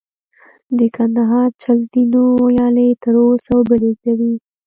[0.77, 4.33] د کندهار چل زینو ویالې تر اوسه اوبه لېږدوي